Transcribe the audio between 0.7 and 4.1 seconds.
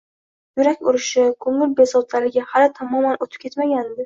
urishi, ko'ngil bezovtaligi hali tamoman o'tib ketmagandi.